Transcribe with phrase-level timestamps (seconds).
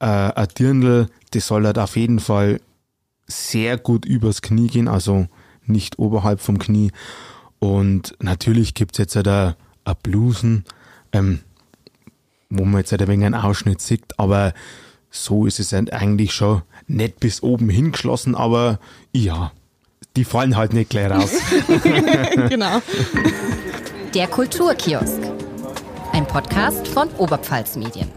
[0.00, 2.60] äh, ein Dirndl, das soll halt auf jeden Fall
[3.26, 5.26] sehr gut übers Knie gehen, also
[5.64, 6.92] nicht oberhalb vom Knie.
[7.58, 9.54] Und natürlich gibt's jetzt halt ein,
[9.84, 10.64] ein Blusen,
[11.12, 11.40] ähm,
[12.50, 14.52] wo man jetzt halt ein wenig einen Ausschnitt sieht, aber
[15.10, 18.78] so ist es halt eigentlich schon nicht bis oben hingeschlossen, aber
[19.12, 19.52] ja,
[20.16, 21.30] die fallen halt nicht gleich raus.
[22.48, 22.80] genau.
[24.14, 25.20] Der Kulturkiosk.
[26.12, 28.10] Ein Podcast von Oberpfalz Medien.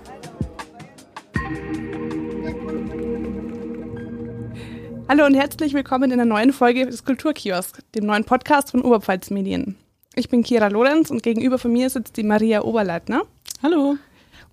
[5.11, 9.31] Hallo und herzlich willkommen in einer neuen Folge des Kulturkiosk, dem neuen Podcast von Oberpfalz
[9.31, 9.75] Medien.
[10.13, 13.23] Ich bin Kira Lorenz und gegenüber von mir sitzt die Maria Oberleitner.
[13.63, 13.95] Hallo.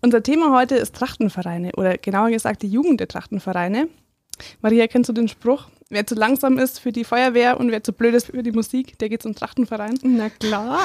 [0.00, 3.88] Unser Thema heute ist Trachtenvereine oder genauer gesagt die Jugend der Trachtenvereine.
[4.62, 5.68] Maria, kennst du den Spruch?
[5.88, 8.98] Wer zu langsam ist für die Feuerwehr und wer zu blöd ist für die Musik,
[8.98, 9.96] der geht zum Trachtenverein.
[10.02, 10.80] Na klar.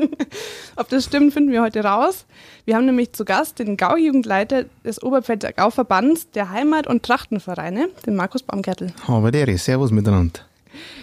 [0.76, 2.24] Ob das stimmt, finden wir heute raus.
[2.64, 8.14] Wir haben nämlich zu Gast den Gaujugendleiter des Oberpfälzer Gauverbands der Heimat- und Trachtenvereine, den
[8.14, 8.92] Markus Baumgärtel.
[9.08, 10.42] Aber der Servus miteinander.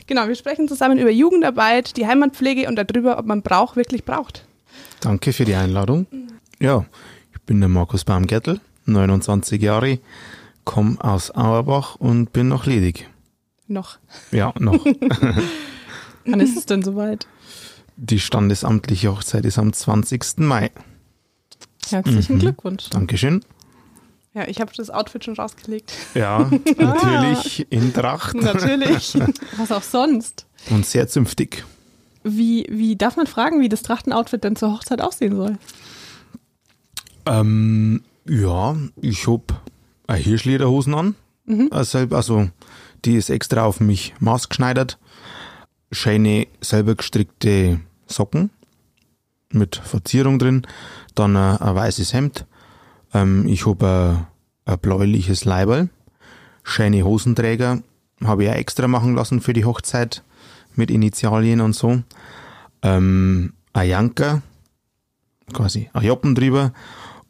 [0.07, 4.45] Genau, wir sprechen zusammen über Jugendarbeit, die Heimatpflege und darüber, ob man Brauch wirklich braucht.
[5.01, 6.07] Danke für die Einladung.
[6.59, 6.85] Ja,
[7.33, 9.99] ich bin der Markus Baumgärtel, 29 Jahre,
[10.69, 13.09] komme aus Auerbach und bin noch ledig.
[13.67, 13.97] Noch.
[14.31, 14.85] Ja, noch.
[16.25, 17.25] Wann ist es denn soweit?
[17.97, 20.37] Die standesamtliche Hochzeit ist am 20.
[20.37, 20.69] Mai.
[21.89, 22.39] Herzlichen Mhm.
[22.39, 22.87] Glückwunsch.
[22.91, 23.43] Dankeschön.
[24.35, 25.91] Ja, ich habe das Outfit schon rausgelegt.
[26.13, 26.47] Ja,
[26.77, 29.17] natürlich in Tracht Natürlich.
[29.57, 30.45] Was auch sonst.
[30.69, 31.65] und sehr zünftig.
[32.23, 35.57] Wie, wie darf man fragen, wie das Trachtenoutfit denn zur Hochzeit aussehen soll?
[37.25, 39.59] Ähm, ja, ich hab eine
[40.15, 41.15] Hirschlederhosen an.
[41.71, 42.49] Also, also,
[43.05, 44.99] die ist extra auf mich maßgeschneidert.
[45.91, 48.51] Schöne, selber gestrickte Socken
[49.51, 50.67] mit Verzierung drin.
[51.15, 52.45] Dann ein, ein weißes Hemd.
[53.13, 54.27] Ähm, ich hab ein,
[54.65, 55.89] ein bläuliches Leiberl.
[56.63, 57.81] Schöne Hosenträger.
[58.23, 60.23] Habe ich auch extra machen lassen für die Hochzeit
[60.75, 62.03] mit Initialien und so.
[62.83, 64.41] Ähm, ein Janker,
[65.53, 66.73] quasi ein Joppen drüber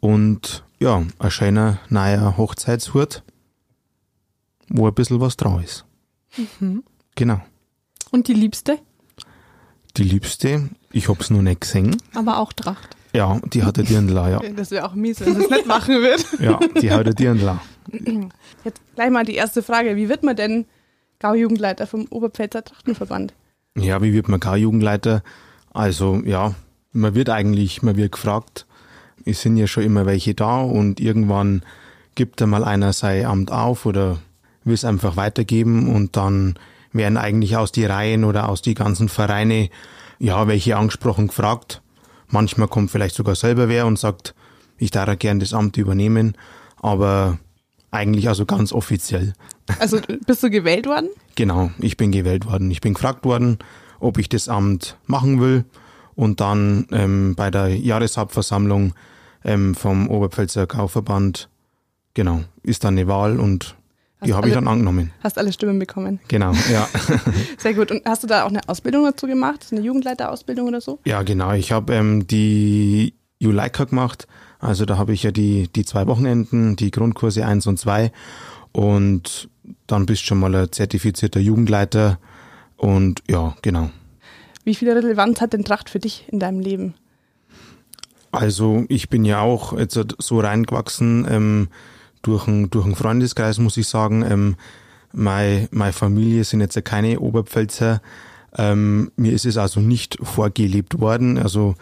[0.00, 3.22] und ja, ein schöner neuer Hochzeitshut,
[4.68, 5.84] wo ein bisschen was drauf ist.
[7.14, 7.40] Genau.
[8.10, 8.78] Und die Liebste?
[9.96, 11.96] Die Liebste, ich hab's noch nicht gesehen.
[12.14, 12.96] Aber auch Tracht.
[13.12, 14.38] Ja, die hat ein Dirndl, ja.
[14.56, 16.24] Das wäre auch mies, wenn sie es nicht machen wird.
[16.40, 17.58] Ja, die hat ein Dirndl.
[18.64, 19.96] Jetzt gleich mal die erste Frage.
[19.96, 20.66] Wie wird man denn
[21.18, 23.34] Gaujugendleiter vom Oberpfälzer Trachtenverband?
[23.76, 25.22] Ja, wie wird man K-Jugendleiter?
[25.72, 26.54] Also, ja,
[26.92, 28.66] man wird eigentlich, man wird gefragt.
[29.24, 31.62] Es sind ja schon immer welche da und irgendwann
[32.14, 34.18] gibt einmal einer sein Amt auf oder
[34.64, 36.58] will es einfach weitergeben und dann
[36.92, 39.70] werden eigentlich aus die Reihen oder aus die ganzen Vereine,
[40.18, 41.82] ja, welche angesprochen gefragt.
[42.28, 44.34] Manchmal kommt vielleicht sogar selber wer und sagt,
[44.78, 46.36] ich darf gern das Amt übernehmen,
[46.80, 47.38] aber
[47.90, 49.34] eigentlich also ganz offiziell.
[49.78, 51.10] Also bist du gewählt worden?
[51.36, 52.70] Genau, ich bin gewählt worden.
[52.70, 53.58] Ich bin gefragt worden,
[54.00, 55.64] ob ich das Amt machen will.
[56.14, 58.94] Und dann ähm, bei der Jahreshauptversammlung
[59.44, 61.48] ähm, vom Oberpfälzer Kaufverband,
[62.14, 63.76] genau, ist dann eine Wahl und
[64.22, 65.12] die Hast habe ich dann angenommen.
[65.22, 66.20] Hast alle Stimmen bekommen.
[66.28, 66.86] Genau, ja.
[67.58, 67.90] Sehr gut.
[67.90, 69.68] Und hast du da auch eine Ausbildung dazu gemacht?
[69.70, 70.98] Eine Jugendleiterausbildung oder so?
[71.04, 71.52] ja, genau.
[71.52, 74.26] Ich habe ähm, die Juleika gemacht.
[74.58, 78.12] Also da habe ich ja die, die zwei Wochenenden, die Grundkurse eins und zwei
[78.72, 79.48] Und
[79.86, 82.18] dann bist du schon mal ein zertifizierter Jugendleiter.
[82.76, 83.90] Und ja, genau.
[84.64, 86.94] Wie viel Relevanz hat denn Tracht für dich in deinem Leben?
[88.32, 91.68] Also ich bin ja auch jetzt so reingewachsen ähm,
[92.22, 94.22] durch einen durch Freundeskreis, muss ich sagen.
[94.22, 94.56] Ähm,
[95.12, 98.00] meine, meine Familie sind jetzt keine Oberpfälzer.
[98.56, 101.38] Ähm, mir ist es also nicht vorgelebt worden.
[101.38, 101.74] Also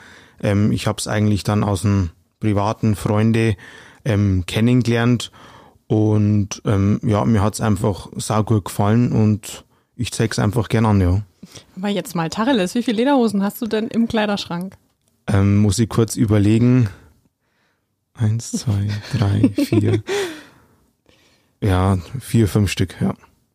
[0.43, 2.11] ähm, ich habe es eigentlich dann aus dem
[2.41, 3.57] privaten Freunde
[4.05, 5.31] ähm, kennengelernt
[5.87, 9.65] und ähm, ja, mir hat's einfach saugut gefallen und
[9.97, 11.23] ich zeig's einfach gern an, ja.
[11.77, 14.77] Aber jetzt mal Tacheles, wie viele Lederhosen hast du denn im Kleiderschrank?
[15.29, 16.89] Ähm, muss ich kurz überlegen.
[18.15, 20.03] Eins, zwei, drei, vier.
[21.61, 23.15] Ja, vier, fünf Stück, ja.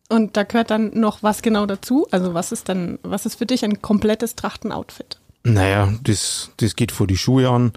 [0.10, 2.08] Und da gehört dann noch was genau dazu?
[2.12, 5.20] Also was ist dann, was ist für dich ein komplettes Trachtenoutfit?
[5.44, 7.74] Naja, das, das geht vor die Schuhe an,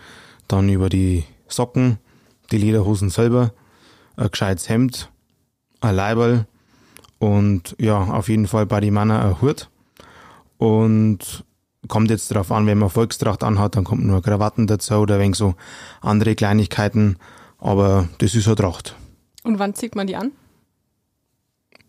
[0.46, 1.98] dann über die Socken,
[2.50, 3.52] die Lederhosen selber,
[4.16, 5.10] ein gescheites Hemd,
[5.80, 6.46] ein Leiberl
[7.18, 9.68] und ja, auf jeden Fall bei die Männer ein Hut.
[10.58, 11.44] Und
[11.88, 15.20] kommt jetzt darauf an, wenn man Volkstracht anhat, dann kommt nur Krawatten dazu oder ein
[15.20, 15.54] wenig so
[16.00, 17.16] andere Kleinigkeiten.
[17.58, 18.96] Aber das ist eine Tracht.
[19.44, 20.32] Und wann zieht man die an?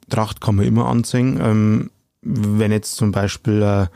[0.10, 1.40] Tracht kann man immer anziehen.
[1.42, 1.92] Ähm,
[2.22, 3.88] wenn jetzt zum Beispiel äh,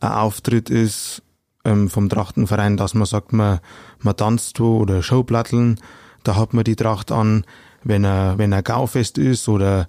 [0.00, 1.22] ein Auftritt ist
[1.64, 3.60] ähm, vom Trachtenverein, dass man sagt, man,
[4.00, 5.80] man tanzt wo oder Showplatteln,
[6.22, 7.44] da hat man die Tracht an.
[7.86, 9.88] wenn er, wenn er Gaufest ist oder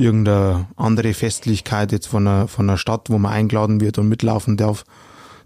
[0.00, 4.56] irgendeine andere Festlichkeit jetzt von einer, von einer Stadt, wo man eingeladen wird und mitlaufen
[4.56, 4.84] darf,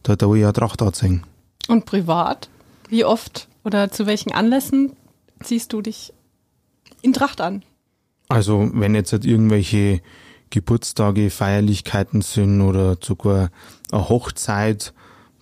[0.02, 1.24] da, da ich eine Tracht anziehen.
[1.68, 2.48] Und privat?
[2.88, 4.92] Wie oft oder zu welchen Anlässen
[5.42, 6.12] ziehst du dich
[7.02, 7.64] in Tracht an?
[8.28, 10.00] Also wenn jetzt halt irgendwelche
[10.50, 13.50] Geburtstage, Feierlichkeiten sind oder sogar
[13.90, 14.94] eine Hochzeit,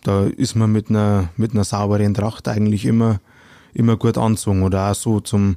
[0.03, 3.21] da ist man mit einer, mit einer sauberen Tracht eigentlich immer,
[3.75, 4.63] immer gut anzogen.
[4.63, 5.57] Oder auch so zum,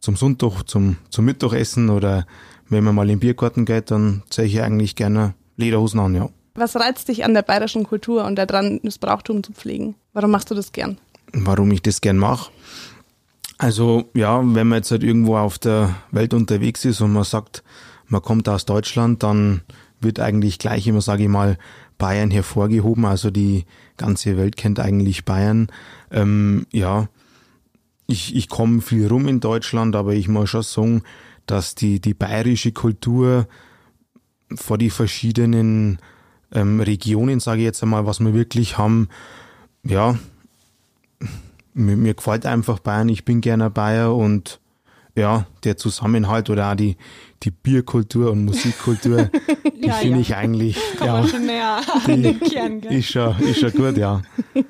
[0.00, 2.26] zum Sonntag, zum, zum Mittagessen oder
[2.70, 6.30] wenn man mal in den Biergarten geht, dann ziehe ich eigentlich gerne Lederhosen an, ja.
[6.54, 9.94] Was reizt dich an der bayerischen Kultur und daran, das Brauchtum zu pflegen?
[10.12, 10.98] Warum machst du das gern?
[11.32, 12.50] Warum ich das gern mache?
[13.58, 17.62] Also ja, wenn man jetzt halt irgendwo auf der Welt unterwegs ist und man sagt,
[18.08, 19.60] man kommt aus Deutschland, dann
[20.00, 21.58] wird eigentlich gleich immer, sage ich mal,
[21.98, 23.04] Bayern hervorgehoben.
[23.04, 23.66] Also die
[23.96, 25.68] ganze Welt kennt eigentlich Bayern.
[26.10, 27.08] Ähm, ja,
[28.06, 31.02] ich, ich komme viel rum in Deutschland, aber ich muss schon sagen,
[31.46, 33.46] dass die, die bayerische Kultur
[34.54, 35.98] vor die verschiedenen
[36.52, 39.08] ähm, Regionen, sage ich jetzt einmal, was wir wirklich haben,
[39.84, 40.18] ja,
[41.74, 44.60] mir, mir gefällt einfach Bayern, ich bin gerne Bayer und
[45.16, 46.96] ja, der Zusammenhalt oder auch die,
[47.42, 49.30] die Bierkultur und Musikkultur,
[49.76, 50.20] die Ja, finde ja.
[50.20, 52.92] ich eigentlich Kommen ja, schon näher an den Kern, gell?
[52.92, 54.22] ist, schon, ist schon gut, ja.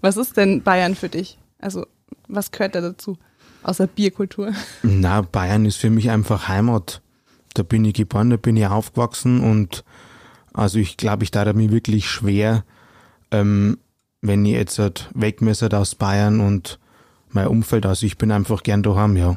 [0.00, 1.38] Was ist denn Bayern für dich?
[1.58, 1.86] Also,
[2.28, 3.18] was gehört da dazu?
[3.62, 4.52] Außer Bierkultur.
[4.82, 7.02] Na, Bayern ist für mich einfach Heimat.
[7.54, 9.84] Da bin ich geboren, da bin ich aufgewachsen und
[10.52, 12.64] also ich glaube, ich darf mir wirklich schwer,
[13.30, 13.78] ähm,
[14.20, 16.78] wenn ich jetzt halt weg müsste aus Bayern und
[17.30, 19.36] mein Umfeld, also ich bin einfach gern daheim, ja.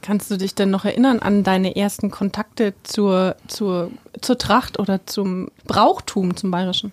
[0.00, 3.90] Kannst du dich denn noch erinnern an deine ersten Kontakte zur, zur,
[4.20, 6.92] zur Tracht oder zum Brauchtum, zum Bayerischen?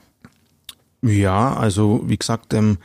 [1.02, 2.78] Ja, also wie gesagt, ähm,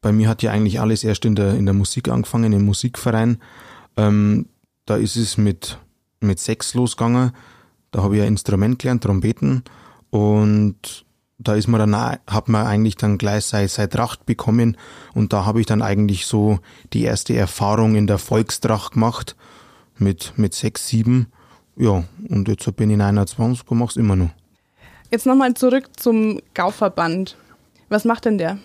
[0.00, 3.38] bei mir hat ja eigentlich alles erst in der, in der Musik angefangen, im Musikverein.
[3.96, 4.46] Ähm,
[4.86, 5.78] da ist es mit,
[6.20, 7.32] mit sechs losgegangen.
[7.90, 9.62] Da habe ich ein Instrument gelernt, Trompeten.
[10.10, 11.04] Und
[11.38, 14.76] da ist man dann, hat man eigentlich dann gleich seine, seine Tracht bekommen.
[15.14, 16.58] Und da habe ich dann eigentlich so
[16.92, 19.36] die erste Erfahrung in der Volkstracht gemacht.
[19.98, 21.26] Mit, mit sechs, sieben.
[21.76, 24.30] Ja, und jetzt bin ich 21 und mache es immer noch.
[25.10, 27.36] Jetzt nochmal zurück zum Gauverband.
[27.88, 28.58] Was macht denn der?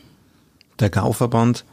[0.79, 1.65] Der Gauverband.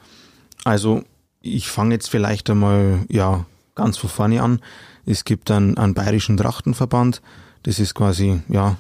[0.64, 1.02] Also
[1.40, 4.60] ich fange jetzt vielleicht einmal ja ganz von vorne an.
[5.06, 7.22] Es gibt einen, einen bayerischen Trachtenverband.
[7.64, 8.76] Das ist quasi ja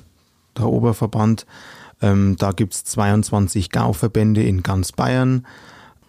[0.56, 1.46] der Oberverband.
[2.00, 5.46] Ähm, da gibt's 22 Gauverbände in ganz Bayern.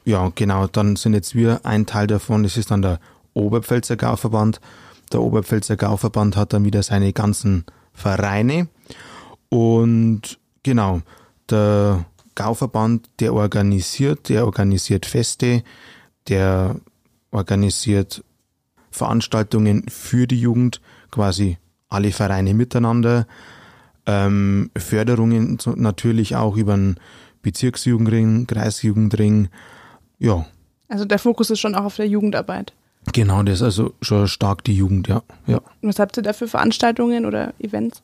[0.05, 2.43] Ja, genau, dann sind jetzt wir ein Teil davon.
[2.43, 2.99] Das ist dann der
[3.33, 4.59] Oberpfälzer Gauverband.
[5.11, 8.67] Der Oberpfälzer Gauverband hat dann wieder seine ganzen Vereine.
[9.49, 11.01] Und genau,
[11.49, 15.63] der Gauverband, der organisiert, der organisiert Feste,
[16.27, 16.75] der
[17.31, 18.23] organisiert
[18.91, 20.81] Veranstaltungen für die Jugend,
[21.11, 21.57] quasi
[21.89, 23.27] alle Vereine miteinander,
[24.05, 26.97] ähm, Förderungen natürlich auch über den
[27.41, 29.49] Bezirksjugendring, Kreisjugendring,
[30.19, 30.45] ja,
[30.87, 32.73] Also der Fokus ist schon auch auf der Jugendarbeit.
[33.11, 35.61] genau, das ist also schon stark die Jugend, ja, ja.
[35.81, 38.01] Was habt ihr da für Veranstaltungen oder Events?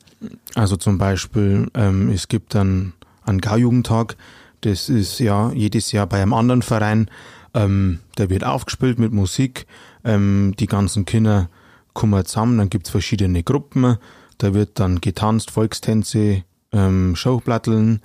[0.55, 2.93] Also zum Beispiel, ähm, es gibt dann
[3.29, 4.15] einen Gaujugendtag,
[4.61, 7.09] das ist ja jedes Jahr bei einem anderen Verein,
[7.53, 9.65] ähm, der wird aufgespielt mit Musik,
[10.03, 11.49] ähm, die ganzen Kinder
[11.93, 13.97] kommen zusammen, dann gibt's verschiedene Gruppen,
[14.37, 18.01] da wird dann getanzt, Volkstänze, ähm, Showplatteln,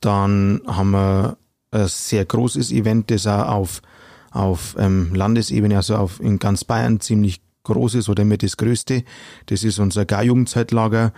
[0.00, 1.38] dann haben wir
[1.70, 3.82] ein sehr großes Event, das auch auf,
[4.30, 9.02] auf ähm, Landesebene, also auf, in ganz Bayern ziemlich groß ist oder mit das größte.
[9.46, 11.12] Das ist unser Gar-Jugendzeitlager.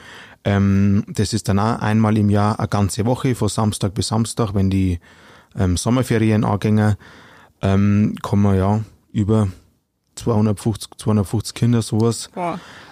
[0.45, 4.55] Ähm, das ist dann auch einmal im Jahr eine ganze Woche, von Samstag bis Samstag,
[4.55, 5.01] wenn die
[5.57, 6.97] ähm, Sommerferien angehen,
[7.61, 8.81] ähm, kommen ja
[9.13, 9.49] über
[10.15, 12.31] 250, 250 Kinder, sowas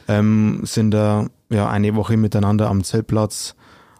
[0.08, 3.54] ähm, sind da ja eine Woche miteinander am Zeltplatz,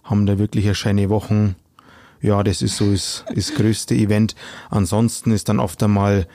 [0.04, 1.56] haben da wirklich eine schöne Wochen.
[2.20, 4.34] Ja, das ist so das, das größte Event.
[4.70, 6.26] Ansonsten ist dann oft einmal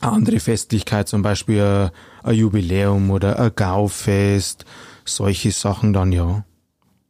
[0.00, 1.90] eine andere Festlichkeit, zum Beispiel ein,
[2.22, 4.64] ein Jubiläum oder ein Gaufest,
[5.04, 6.44] solche Sachen dann, ja.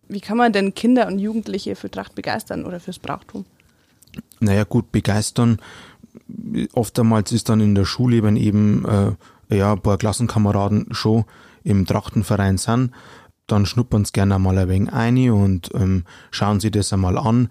[0.09, 3.45] Wie kann man denn Kinder und Jugendliche für Tracht begeistern oder fürs Brauchtum?
[4.41, 5.59] Naja, gut, begeistern.
[6.75, 11.25] Oftmals ist dann in der Schule, wenn eben äh, ja, ein paar Klassenkameraden schon
[11.65, 12.93] im Trachtenverein sind,
[13.47, 17.49] dann schnuppern sie gerne mal ein wenig ein und ähm, schauen sie das einmal an.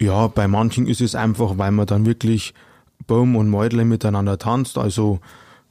[0.00, 2.54] Ja, bei manchen ist es einfach, weil man dann wirklich
[3.06, 4.78] Baum und Mäudle miteinander tanzt.
[4.78, 5.20] Also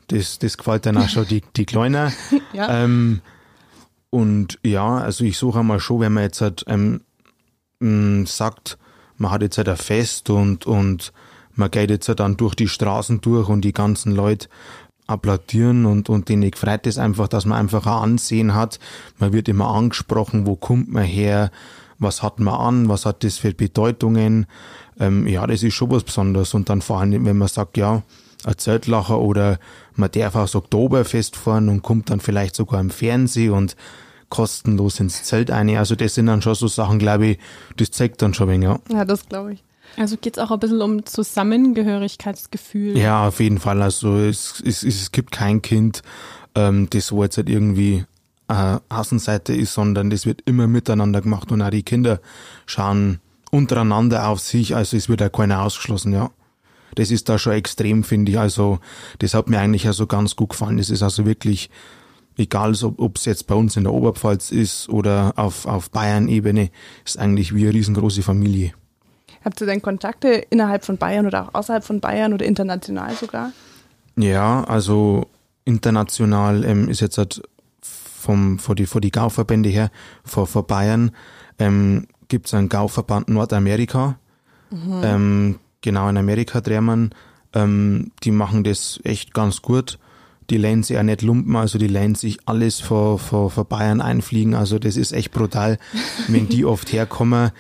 [0.08, 2.12] das, das gefällt dann auch schon die, die Kleiner.
[2.54, 2.84] Ja.
[2.84, 3.22] Ähm,
[4.10, 7.02] und ja, also ich suche einmal schon, wenn man jetzt halt, ähm,
[7.80, 8.78] mh, sagt,
[9.18, 11.12] man hat jetzt halt ein Fest und, und
[11.56, 14.48] man geht jetzt halt dann durch die Straßen durch und die ganzen Leute
[15.08, 18.80] applaudieren und, und denen gefreut es einfach, dass man einfach ein Ansehen hat.
[19.18, 21.52] Man wird immer angesprochen, wo kommt man her,
[21.98, 24.46] was hat man an, was hat das für Bedeutungen.
[25.00, 26.54] Ähm, ja, das ist schon was Besonderes.
[26.54, 28.04] Und dann vor allem, wenn man sagt, ja,
[28.48, 29.60] ein Zeltlacher oder
[29.96, 33.75] man darf auch das Oktoberfest fahren und kommt dann vielleicht sogar im Fernsehen und
[34.30, 35.70] kostenlos ins Zelt ein.
[35.75, 37.39] Also das sind dann schon so Sachen, glaube ich,
[37.77, 38.80] das zeigt dann schon ein wenig, ja.
[38.92, 39.63] Ja, das glaube ich.
[39.96, 42.98] Also geht es auch ein bisschen um Zusammengehörigkeitsgefühl.
[42.98, 43.82] Ja, auf jeden Fall.
[43.82, 46.01] Also es, es, es gibt kein Kind,
[46.56, 48.06] ähm, das so jetzt halt irgendwie
[48.48, 52.20] äh, Außenseite ist, sondern das wird immer miteinander gemacht und auch die Kinder
[52.66, 56.30] schauen untereinander auf sich, also es wird auch keiner ausgeschlossen, ja.
[56.96, 58.39] Das ist da schon extrem, finde ich.
[58.39, 58.79] Also
[59.20, 60.77] das hat mir eigentlich also ganz gut gefallen.
[60.77, 61.70] Das ist also wirklich
[62.38, 66.70] egal, ob es jetzt bei uns in der Oberpfalz ist oder auf, auf Bayern-Ebene,
[67.06, 68.74] ist eigentlich wie eine riesengroße Familie.
[69.44, 73.51] Habt ihr denn Kontakte innerhalb von Bayern oder auch außerhalb von Bayern oder international sogar?
[74.15, 75.27] Ja, also
[75.65, 77.41] international ähm, ist jetzt halt
[77.82, 79.91] vom, vor die, vor die Gauverbände her,
[80.24, 81.12] vor, vor Bayern,
[81.60, 84.17] ähm, gibt es einen Gauverband Nordamerika.
[84.70, 85.01] Mhm.
[85.03, 87.12] Ähm, genau in Amerika drehen
[87.53, 90.00] ähm, die machen das echt ganz gut.
[90.50, 94.01] Die lernen sich auch nicht lumpen, also die lernen sich alles vor, vor, vor Bayern
[94.01, 94.53] einfliegen.
[94.53, 95.77] Also das ist echt brutal,
[96.27, 97.51] wenn die oft herkommen.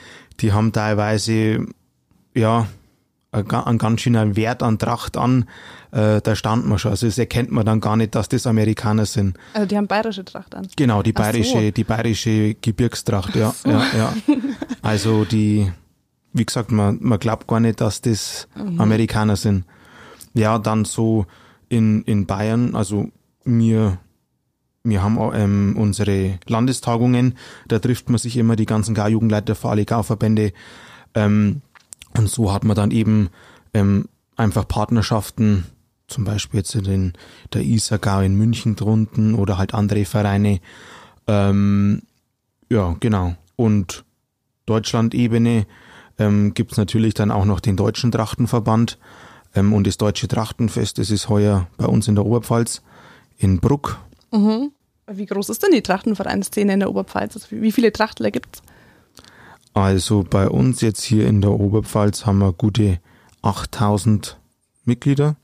[0.41, 1.65] Die haben teilweise,
[2.35, 2.67] ja,
[3.31, 5.45] einen ganz schönen Wert an Tracht an,
[5.91, 6.91] äh, da stand man schon.
[6.91, 9.37] Also das erkennt man dann gar nicht, dass das Amerikaner sind.
[9.53, 10.67] Also die haben bayerische Tracht an.
[10.75, 11.71] Genau, die bayerische, so.
[11.71, 13.69] die bayerische Gebirgstracht, ja, so.
[13.69, 14.13] ja, ja.
[14.81, 15.71] Also die,
[16.37, 18.79] wie gesagt, man, man glaubt gar nicht, dass das mhm.
[18.79, 19.65] Amerikaner sind.
[20.33, 21.25] Ja, dann so
[21.69, 23.09] in, in Bayern, also
[23.43, 23.97] mir
[24.89, 27.35] wir haben ähm, unsere Landestagungen,
[27.67, 30.53] da trifft man sich immer die ganzen Gar-Jugendleiter für alle Gar-Verbände.
[31.13, 31.61] Ähm,
[32.17, 33.29] und so hat man dann eben
[33.73, 35.65] ähm, einfach Partnerschaften,
[36.07, 37.13] zum Beispiel jetzt in
[37.53, 40.61] der Isargau in München drunten oder halt andere Vereine.
[41.27, 42.03] Ähm,
[42.69, 43.35] ja, genau.
[43.57, 44.05] Und
[44.67, 45.65] Deutschland-Ebene
[46.17, 48.97] ähm, gibt natürlich dann auch noch den Deutschen Trachtenverband
[49.55, 50.97] ähm, und das Deutsche Trachtenfest.
[50.97, 52.81] Das ist heuer bei uns in der Oberpfalz
[53.37, 53.99] in Bruck.
[54.31, 54.71] Mhm.
[55.09, 57.35] Wie groß ist denn die Trachtenvereinsszene in der Oberpfalz?
[57.35, 58.61] Also wie viele Trachtler gibt es?
[59.73, 62.99] Also bei uns jetzt hier in der Oberpfalz haben wir gute
[63.41, 64.37] 8000
[64.85, 65.37] Mitglieder.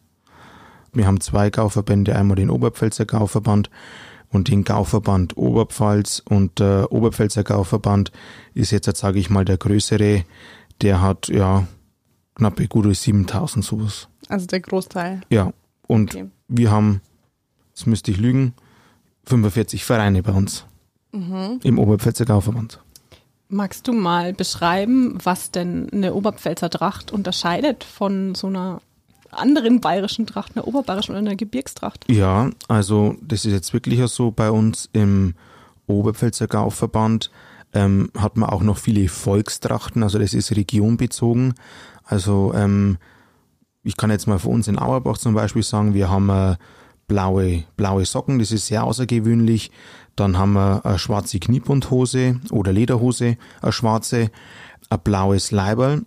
[0.91, 3.69] Wir haben zwei Gauverbände, einmal den Oberpfälzer Gauverband
[4.29, 6.21] und den Gauverband Oberpfalz.
[6.27, 8.11] Und der Oberpfälzer Gauverband
[8.53, 10.23] ist jetzt, sage ich mal, der größere.
[10.83, 11.65] Der hat ja
[12.35, 14.07] knappe gute 7000 sowas.
[14.27, 15.21] Also der Großteil.
[15.29, 15.53] Ja.
[15.87, 16.29] Und okay.
[16.47, 17.01] wir haben,
[17.69, 18.53] jetzt müsste ich lügen,
[19.25, 20.65] 45 Vereine bei uns
[21.11, 21.59] mhm.
[21.63, 22.79] im Oberpfälzer Gauverband.
[23.47, 28.81] Magst du mal beschreiben, was denn eine Oberpfälzer Tracht unterscheidet von so einer
[29.31, 32.09] anderen bayerischen Tracht, einer oberbayerischen oder einer Gebirgstracht?
[32.09, 35.35] Ja, also das ist jetzt wirklich so bei uns im
[35.87, 37.31] Oberpfälzer Gauverband
[37.73, 41.55] ähm, hat man auch noch viele Volkstrachten, also das ist regionbezogen.
[42.03, 42.97] Also ähm,
[43.83, 46.55] ich kann jetzt mal für uns in Auerbach zum Beispiel sagen, wir haben äh,
[47.07, 49.71] blaue, blaue Socken, das ist sehr außergewöhnlich.
[50.15, 54.29] Dann haben wir eine schwarze Kniebundhose oder Lederhose, eine schwarze,
[54.89, 56.05] ein blaues Leiberl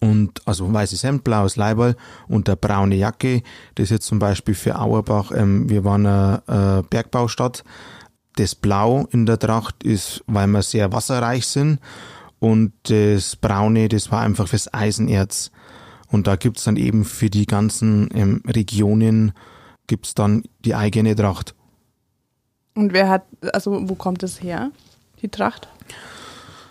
[0.00, 1.96] und also weißes Hemd, blaues Leiberl
[2.28, 3.42] und eine braune Jacke.
[3.74, 7.64] Das ist jetzt zum Beispiel für Auerbach, ähm, wir waren eine, eine Bergbaustadt.
[8.36, 11.78] Das Blau in der Tracht ist, weil wir sehr wasserreich sind
[12.40, 15.50] und das Braune, das war einfach fürs Eisenerz.
[16.08, 19.32] Und da gibt's dann eben für die ganzen ähm, Regionen
[19.86, 21.54] gibt's dann die eigene Tracht.
[22.74, 24.70] Und wer hat, also wo kommt das her,
[25.22, 25.68] die Tracht?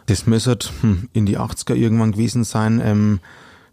[0.06, 2.82] Das müsste hm, in die 80er irgendwann gewesen sein.
[2.84, 3.20] Ähm,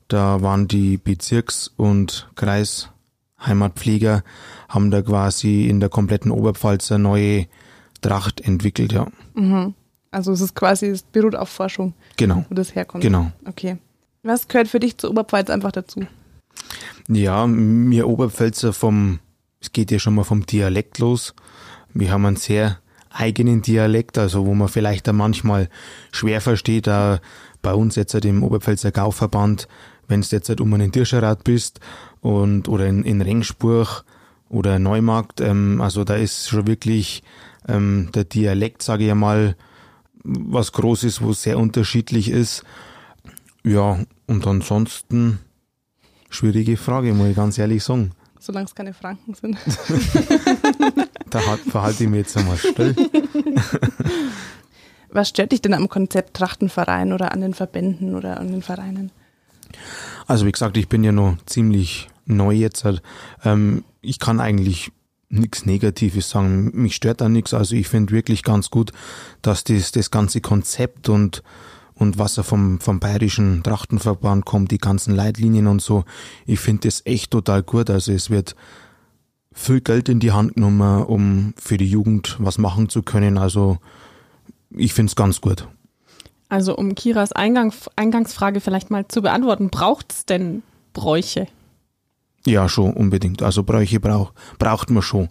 [0.09, 4.23] da waren die Bezirks- und Kreisheimatpfleger,
[4.69, 7.47] haben da quasi in der kompletten Oberpfalz eine neue
[8.01, 9.07] Tracht entwickelt, ja.
[9.35, 9.75] Mhm.
[10.11, 11.95] Also es ist quasi, es beruht auf Forschung.
[12.17, 12.45] Genau.
[12.49, 13.03] Wo das herkommt.
[13.03, 13.31] Genau.
[13.47, 13.79] Okay.
[14.23, 16.07] Was gehört für dich zur Oberpfalz einfach dazu?
[17.09, 19.21] Ja, mir Oberpfälzer vom,
[19.61, 21.35] es geht ja schon mal vom Dialekt los.
[21.95, 22.79] Wir haben einen sehr
[23.11, 25.69] eigenen Dialekt, also wo man vielleicht da manchmal
[26.13, 27.21] schwer versteht, da
[27.63, 29.69] bei uns jetzt halt im Oberpfälzer Gauverband,
[30.07, 31.81] wenn du jetzt halt um einen Tirscherrat bist
[32.21, 34.05] und oder in, in Rengsburg
[34.49, 37.23] oder Neumarkt, ähm, also da ist schon wirklich
[37.69, 39.57] ähm, der Dialekt, sage ich mal,
[40.23, 42.65] was groß ist, wo sehr unterschiedlich ist.
[43.65, 45.41] Ja, und ansonsten
[46.31, 48.13] schwierige Frage, muss ich ganz ehrlich sagen.
[48.39, 49.59] Solange es keine Franken sind.
[51.31, 52.97] da verhalte ich mich jetzt einmal still.
[55.13, 59.11] Was stört dich denn am Konzept Trachtenverein oder an den Verbänden oder an den Vereinen?
[60.27, 62.85] Also wie gesagt, ich bin ja noch ziemlich neu jetzt.
[63.45, 64.93] Ähm, ich kann eigentlich
[65.31, 66.71] nichts Negatives sagen.
[66.75, 67.55] Mich stört da nichts.
[67.55, 68.93] Also ich finde wirklich ganz gut,
[69.43, 71.43] dass das, das ganze Konzept und,
[71.95, 76.05] und was er vom, vom Bayerischen Trachtenverband kommt, die ganzen Leitlinien und so,
[76.47, 77.89] ich finde das echt total gut.
[77.89, 78.57] Also es wird
[79.53, 83.39] viel Geld in die Hand genommen, um für die Jugend was machen zu können.
[83.39, 83.79] Also
[84.71, 85.67] ich finde es ganz gut.
[86.49, 91.47] Also um Kiras Eingang, Eingangsfrage vielleicht mal zu beantworten, braucht es denn Bräuche?
[92.47, 93.43] Ja, schon unbedingt.
[93.43, 95.29] Also Bräuche brauch, braucht man schon.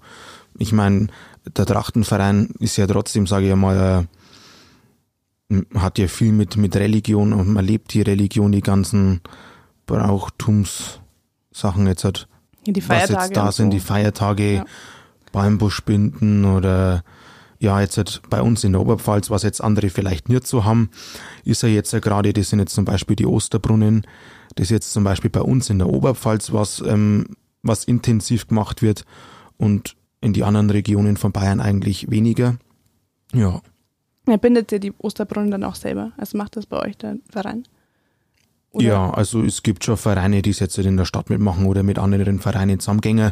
[0.58, 1.08] Ich meine,
[1.46, 4.08] der Trachtenverein ist ja trotzdem, sage ich mal,
[5.52, 9.22] äh, hat ja viel mit, mit Religion und man lebt die Religion, die ganzen
[9.88, 12.28] Brauchtumssachen jetzt hat.
[12.68, 13.16] Die Feiertage.
[13.16, 13.72] Was jetzt da sind, so.
[13.72, 14.66] die Feiertage, Ja.
[15.32, 17.04] Beinbuschbinden oder
[17.60, 20.90] ja, jetzt halt bei uns in der Oberpfalz, was jetzt andere vielleicht nicht so haben,
[21.44, 24.08] ist ja jetzt ja gerade, das sind jetzt zum Beispiel die Osterbrunnen,
[24.56, 28.82] das ist jetzt zum Beispiel bei uns in der Oberpfalz, was, ähm, was intensiv gemacht
[28.82, 29.06] wird
[29.58, 32.58] und in die anderen Regionen von Bayern eigentlich weniger.
[33.34, 33.62] Ja,
[34.28, 36.12] Ja, bindet ihr die Osterbrunnen dann auch selber?
[36.18, 37.64] Also macht das bei euch der Verein?
[38.72, 41.82] Oder- ja, also es gibt schon Vereine, die es jetzt in der Stadt mitmachen oder
[41.84, 43.32] mit anderen Vereinen zusammengängen,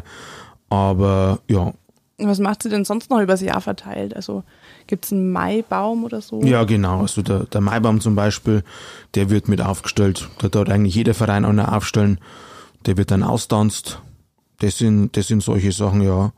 [0.68, 1.72] aber ja,
[2.20, 4.16] Was macht sie denn sonst noch übers Jahr verteilt?
[4.16, 4.42] Also
[4.88, 6.42] gibt es einen Maibaum oder so?
[6.42, 7.02] Ja, genau.
[7.02, 8.64] Also der, der Maibaum zum Beispiel,
[9.14, 10.28] der wird mit aufgestellt.
[10.38, 12.18] Da dort eigentlich jeder Verein einer aufstellen.
[12.86, 14.02] Der wird dann austanzt.
[14.58, 16.32] Das sind, das sind solche Sachen, ja.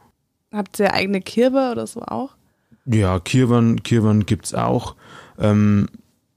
[0.53, 2.31] Habt ihr eigene Kirbe oder so auch?
[2.85, 4.97] Ja, Kirwan, Kirwan gibt's auch,
[5.39, 5.89] ähm,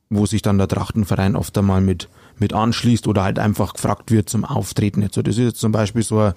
[0.09, 4.29] wo sich dann der Trachtenverein oft einmal mit, mit anschließt oder halt einfach gefragt wird
[4.29, 5.01] zum Auftreten.
[5.01, 6.33] Jetzt, so, das ist jetzt zum Beispiel so ein,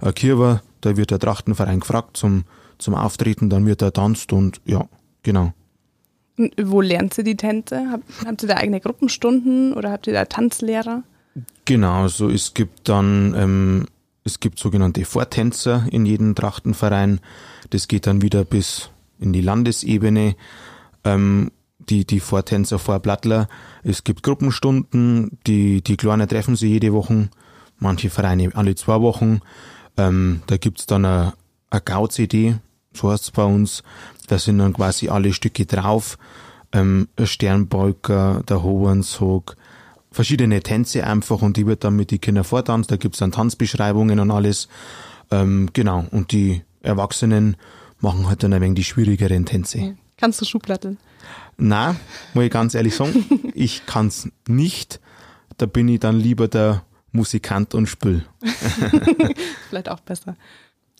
[0.00, 2.44] ein Kirwa, da wird der Trachtenverein gefragt zum,
[2.78, 4.86] zum Auftreten, dann wird er tanzt und ja,
[5.22, 5.52] genau.
[6.36, 7.90] Und wo lernt ihr die Tänze?
[7.90, 11.02] Habt, habt ihr da eigene Gruppenstunden oder habt ihr da Tanzlehrer?
[11.64, 13.86] Genau, also es gibt dann, ähm,
[14.24, 17.20] es gibt sogenannte Vortänzer in jedem Trachtenverein.
[17.70, 20.34] Das geht dann wieder bis in die Landesebene.
[21.04, 21.50] Ähm,
[21.88, 23.48] die, die Vortänzer, Vorblattler.
[23.82, 27.28] Es gibt Gruppenstunden, die, die Kleinen treffen sich jede Woche.
[27.78, 29.40] Manche Vereine alle zwei Wochen.
[29.96, 31.32] Ähm, da gibt's dann eine,
[31.70, 32.56] eine Gau-CD,
[32.92, 33.82] so heißt's bei uns.
[34.28, 36.18] Da sind dann quasi alle Stücke drauf.
[36.72, 39.56] Ähm, Sternbolker, der Hohenshoek,
[40.12, 42.90] verschiedene Tänze einfach und die wird dann mit den Kindern vortanzt.
[42.90, 44.68] Da gibt's dann Tanzbeschreibungen und alles.
[45.30, 46.06] Ähm, genau.
[46.10, 47.56] Und die Erwachsenen
[48.00, 49.96] machen halt dann ein wenig die schwierigeren Tänze.
[50.16, 50.98] Kannst du Schublatteln?
[51.56, 51.96] Na,
[52.34, 53.24] muss ich ganz ehrlich sagen,
[53.54, 55.00] ich kann's nicht.
[55.58, 58.24] Da bin ich dann lieber der Musikant und Spül.
[59.68, 60.36] Vielleicht auch besser.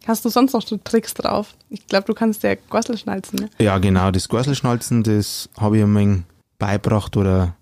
[0.07, 1.55] Hast du sonst noch so Tricks drauf?
[1.69, 3.51] Ich glaube, du kannst ja Gossel schnalzen, ne?
[3.59, 6.25] Ja, genau, das Gorselschnalzen, das habe ich mir
[6.59, 7.55] beibracht oder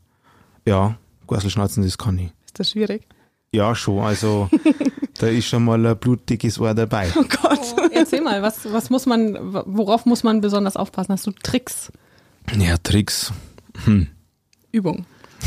[0.65, 2.31] ja, Gorselschnalzen, das kann ich.
[2.47, 3.07] Ist das schwierig?
[3.53, 4.49] Ja, schon, also
[5.19, 7.11] da ist schon mal ein blutiges Ohr dabei.
[7.17, 7.75] Oh Gott.
[7.93, 11.13] Erzähl mal, was, was muss man, worauf muss man besonders aufpassen?
[11.13, 11.91] Hast du Tricks?
[12.57, 13.33] Ja, Tricks.
[14.71, 15.07] Übung.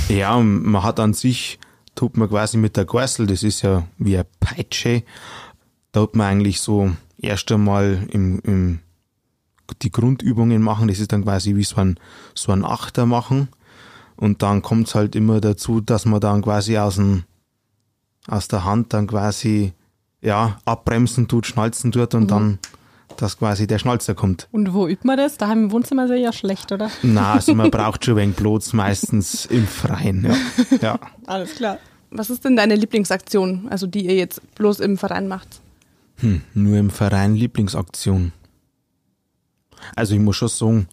[0.10, 1.60] Ja, man hat an sich,
[1.96, 5.04] tut man quasi mit der Gorsel, das ist ja wie eine Peitsche,
[5.92, 8.80] da hat man eigentlich so erst einmal im, im,
[9.82, 12.00] die Grundübungen machen, das ist dann quasi wie so ein,
[12.34, 13.50] so ein Achter machen.
[14.16, 17.24] Und dann kommt's halt immer dazu, dass man dann quasi aus, dem,
[18.28, 19.74] aus der Hand dann quasi
[20.22, 22.60] ja, abbremsen tut, schnalzen tut und dann,
[23.22, 24.48] dass quasi der Schnalzer kommt.
[24.52, 25.38] Und wo übt man das?
[25.38, 26.90] Daheim im Wohnzimmer sehr ja schlecht, oder?
[27.04, 30.78] Na, also man braucht schon wenig Platz, meistens im Freien, ja.
[30.82, 31.00] ja.
[31.28, 31.78] Alles klar.
[32.10, 35.62] Was ist denn deine Lieblingsaktion, also die ihr jetzt bloß im Verein macht?
[36.18, 38.34] Hm, nur im Verein Lieblingsaktion.
[39.96, 40.88] Also ich muss schon sagen,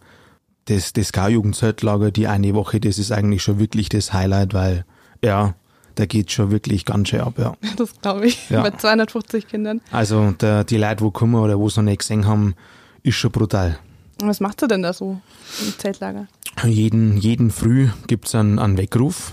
[0.66, 4.84] das, das Gau-Jugendzeltlager, die eine Woche, das ist eigentlich schon wirklich das Highlight, weil,
[5.24, 5.54] ja,
[5.98, 7.54] da geht schon wirklich ganz schön ab, ja.
[7.76, 8.50] Das glaube ich.
[8.50, 8.62] Ja.
[8.62, 9.80] Bei 250 Kindern.
[9.90, 12.54] Also der, die Leute, wo kommen oder wo es noch nicht gesehen haben,
[13.02, 13.78] ist schon brutal.
[14.22, 15.20] Und was macht ihr denn da so
[15.60, 16.28] im Zeltlager?
[16.64, 19.32] Jeden, jeden Früh gibt's einen, einen Weckruf.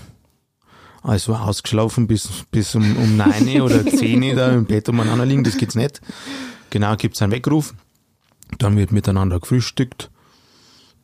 [1.02, 5.56] Also ausgeschlafen bis, bis um, um 9 oder 10 da im Bett umeinander liegen, das
[5.56, 6.00] geht's nicht.
[6.70, 7.74] Genau, gibt's einen Weckruf.
[8.58, 10.10] Dann wird miteinander gefrühstückt.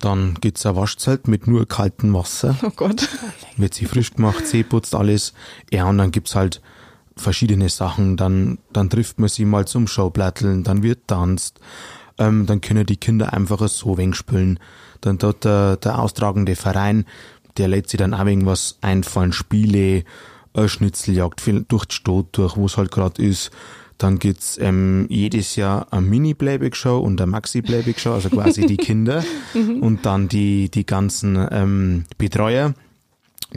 [0.00, 2.56] Dann gibt's ein Waschzelt mit nur kaltem Wasser.
[2.64, 3.08] Oh Gott.
[3.56, 5.34] Wird sie frisch gemacht, Zeh putzt alles.
[5.70, 6.60] Ja, und dann gibt's halt
[7.16, 8.16] verschiedene Sachen.
[8.16, 11.60] Dann, dann trifft man sie mal zum Showplatteln, dann wird tanzt.
[12.18, 14.58] Ähm, dann können die Kinder einfach so wenig spielen.
[15.00, 17.04] Dann dort der, der austragende Verein,
[17.56, 20.04] der lädt sich dann auch irgendwas einfallen, Spiele,
[20.54, 23.50] eine Schnitzeljagd viel durch die Stadt durch, wo es halt gerade ist.
[23.98, 29.22] Dann gibt's ähm, jedes Jahr eine Mini-Playback-Show und eine Maxi-Playback-Show, also quasi die Kinder
[29.54, 32.74] und dann die, die ganzen ähm, Betreuer.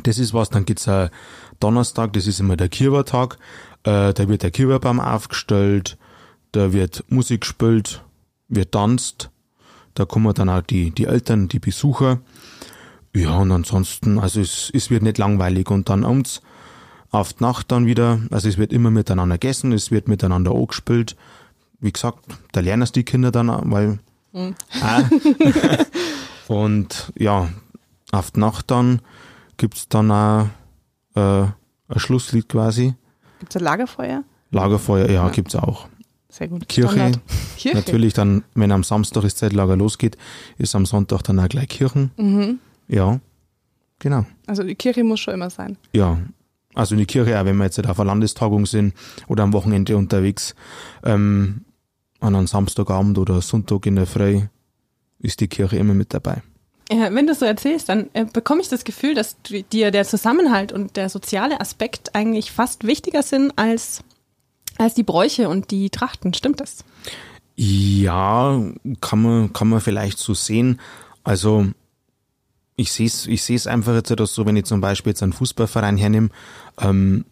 [0.03, 1.09] Das ist was, dann gibt's ein
[1.59, 3.37] Donnerstag, das ist immer der Kirbertag,
[3.83, 5.97] äh, da wird der Kirberbaum aufgestellt,
[6.51, 8.01] Da wird Musik gespielt,
[8.47, 9.29] wird tanzt.
[9.93, 12.19] Da kommen dann auch die, die Eltern, die Besucher.
[13.13, 15.69] Ja, und ansonsten, also es, es wird nicht langweilig.
[15.69, 16.41] Und dann abends
[17.11, 21.17] auf die Nacht dann wieder, also es wird immer miteinander gegessen, es wird miteinander angespielt.
[21.81, 22.19] Wie gesagt,
[22.53, 23.99] da lernen es die Kinder dann auch, weil.
[24.81, 25.03] Ah.
[26.47, 27.49] und ja,
[28.13, 29.01] auf die Nacht dann
[29.57, 30.47] gibt's dann auch
[31.15, 32.95] äh, ein Schlusslied quasi.
[33.39, 34.23] Gibt es ein Lagerfeuer?
[34.51, 35.87] Lagerfeuer, ja, gibt's auch.
[36.29, 36.67] Sehr gut.
[36.67, 37.21] Kirche, Standard.
[37.57, 37.77] Kirche.
[37.77, 40.17] Natürlich dann, wenn am Samstag das Zeltlager losgeht,
[40.57, 42.11] ist am Sonntag dann auch gleich Kirchen.
[42.17, 42.59] Mhm.
[42.87, 43.19] Ja,
[43.99, 44.25] genau.
[44.45, 45.77] Also die Kirche muss schon immer sein.
[45.93, 46.17] Ja,
[46.73, 48.93] also in die Kirche, auch wenn wir jetzt auf einer Landestagung sind
[49.27, 50.55] oder am Wochenende unterwegs,
[51.03, 51.61] ähm,
[52.19, 54.41] an einem Samstagabend oder Sonntag in der Früh
[55.19, 56.41] ist die Kirche immer mit dabei.
[56.91, 59.37] Ja, wenn du so erzählst, dann äh, bekomme ich das Gefühl, dass
[59.71, 64.03] dir der Zusammenhalt und der soziale Aspekt eigentlich fast wichtiger sind als,
[64.77, 66.33] als die Bräuche und die Trachten.
[66.33, 66.85] Stimmt das?
[67.55, 68.61] Ja,
[69.01, 70.79] kann man, kann man vielleicht so sehen.
[71.23, 71.67] Also
[72.75, 76.29] ich sehe es ich einfach jetzt so, wenn ich zum Beispiel jetzt einen Fußballverein hernehme,
[76.79, 77.25] ähm,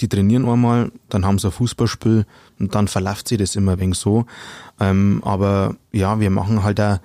[0.00, 2.26] die trainieren einmal, dann haben sie ein Fußballspiel
[2.58, 4.26] und dann verläuft sie das immer wenig so.
[4.78, 7.00] Ähm, aber ja, wir machen halt da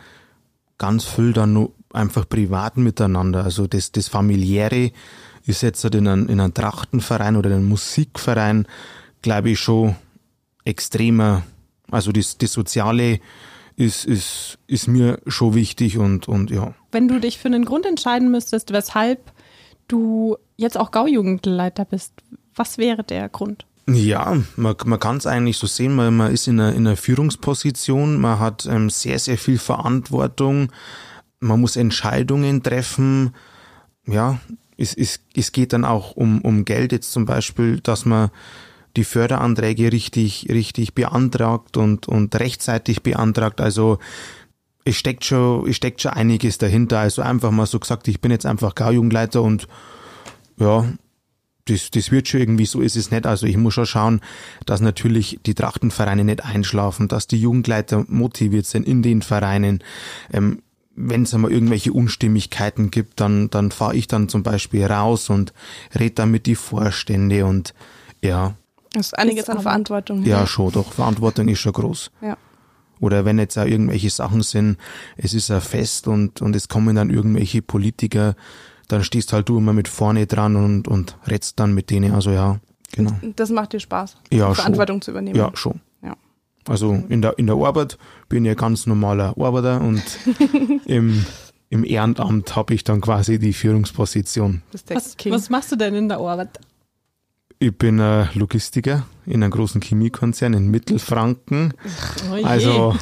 [0.83, 3.45] ganz viel dann nur einfach privat miteinander.
[3.45, 4.91] Also das, das Familiäre
[5.45, 8.67] ist jetzt halt in einem, in einem Trachtenverein oder in einem Musikverein,
[9.21, 9.95] glaube ich, schon
[10.65, 11.43] extremer.
[11.89, 13.21] Also das, das Soziale
[13.77, 16.73] ist, ist, ist mir schon wichtig und, und ja.
[16.91, 19.31] Wenn du dich für einen Grund entscheiden müsstest, weshalb
[19.87, 22.11] du jetzt auch Gaujugendleiter bist,
[22.55, 23.65] was wäre der Grund?
[23.85, 26.95] Ja, man, man kann es eigentlich so sehen, man, man ist in einer, in einer
[26.95, 30.71] Führungsposition, man hat ähm, sehr, sehr viel Verantwortung,
[31.41, 33.35] man muss Entscheidungen treffen.
[34.05, 34.39] Ja,
[34.77, 38.31] es, es, es geht dann auch um, um Geld jetzt zum Beispiel, dass man
[38.95, 43.59] die Förderanträge richtig, richtig beantragt und, und rechtzeitig beantragt.
[43.59, 43.99] Also
[44.85, 46.99] es steckt schon, es steckt schon einiges dahinter.
[46.99, 49.67] Also einfach mal so gesagt, ich bin jetzt einfach Gaujugendleiter und
[50.57, 50.85] ja,
[51.65, 53.25] das, das wird schon irgendwie so ist es nicht.
[53.25, 54.21] Also ich muss schon schauen,
[54.65, 59.83] dass natürlich die Trachtenvereine nicht einschlafen, dass die Jugendleiter motiviert sind in den Vereinen.
[60.31, 60.61] Ähm,
[60.95, 65.53] wenn es einmal irgendwelche Unstimmigkeiten gibt, dann, dann fahre ich dann zum Beispiel raus und
[65.97, 67.73] rede dann mit die Vorstände und
[68.21, 68.55] ja,
[68.93, 70.23] Das ist einiges an Verantwortung.
[70.23, 72.11] ja schon, doch, Verantwortung ist schon groß.
[72.21, 72.37] Ja.
[72.99, 74.77] Oder wenn jetzt auch irgendwelche Sachen sind,
[75.17, 78.35] es ist ein Fest und, und es kommen dann irgendwelche Politiker,
[78.87, 82.13] dann stehst halt du immer mit vorne dran und, und redst dann mit denen.
[82.13, 82.59] Also ja,
[82.91, 83.11] genau.
[83.35, 84.55] Das macht dir Spaß, Ja, schon.
[84.55, 85.37] Verantwortung zu übernehmen.
[85.37, 85.81] Ja, schon.
[86.01, 86.15] Ja.
[86.67, 87.97] Also in der, in der Arbeit
[88.29, 90.03] bin ich ein ganz normaler Arbeiter und
[90.85, 91.25] im,
[91.69, 94.61] im Ehrenamt habe ich dann quasi die Führungsposition.
[94.71, 96.59] Das ist der Was, was machst du denn in der Arbeit?
[97.59, 101.73] Ich bin äh, Logistiker in einem großen Chemiekonzern in Mittelfranken.
[102.29, 102.43] Oh je.
[102.43, 102.95] Also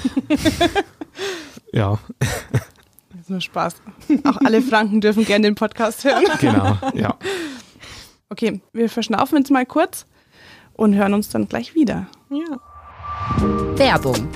[1.74, 1.98] ja,
[3.32, 3.76] nur Spaß.
[4.26, 6.24] Auch alle Franken dürfen gerne den Podcast hören.
[6.40, 7.18] genau, ja.
[8.30, 10.06] Okay, wir verschnaufen jetzt mal kurz
[10.74, 12.08] und hören uns dann gleich wieder.
[12.30, 12.58] ja.
[13.76, 14.28] Werbung.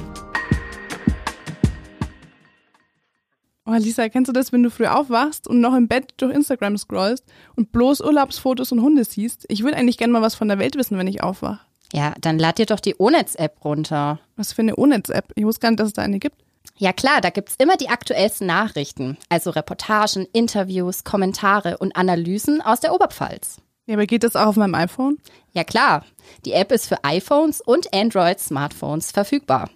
[3.67, 6.77] Oh, Lisa, kennst du das, wenn du früh aufwachst und noch im Bett durch Instagram
[6.77, 9.45] scrollst und bloß Urlaubsfotos und Hunde siehst?
[9.49, 11.59] Ich würde eigentlich gerne mal was von der Welt wissen, wenn ich aufwache.
[11.91, 14.19] Ja, dann lad dir doch die Onetz-App runter.
[14.35, 15.31] Was für eine Onetz-App?
[15.35, 16.44] Ich wusste gar nicht, dass es da eine gibt.
[16.77, 22.81] Ja klar, da gibt's immer die aktuellsten Nachrichten, also Reportagen, Interviews, Kommentare und Analysen aus
[22.81, 23.61] der Oberpfalz.
[23.85, 25.17] Ja, aber geht das auch auf meinem iPhone?
[25.53, 26.03] Ja klar,
[26.43, 29.69] die App ist für iPhones und Android-Smartphones verfügbar.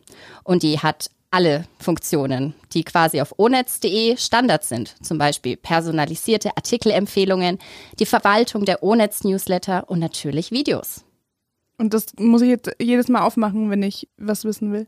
[0.44, 4.96] Und die hat alle Funktionen, die quasi auf onetz.de Standard sind.
[5.04, 7.60] Zum Beispiel personalisierte Artikelempfehlungen,
[8.00, 11.06] die Verwaltung der Onetz-Newsletter und natürlich Videos.
[11.78, 14.88] Und das muss ich jetzt jedes Mal aufmachen, wenn ich was wissen will.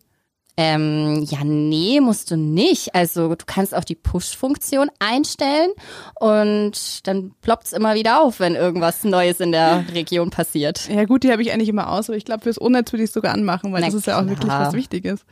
[0.57, 2.93] Ähm, ja, nee, musst du nicht.
[2.93, 5.71] Also du kannst auch die Push-Funktion einstellen
[6.19, 10.89] und dann ploppt's immer wieder auf, wenn irgendwas Neues in der Region passiert.
[10.89, 13.09] Ja gut, die habe ich eigentlich immer aus, aber ich glaube, fürs Onetz würde ich
[13.09, 14.29] es sogar anmachen, weil Na das ist ja auch klar.
[14.29, 15.25] wirklich was Wichtiges.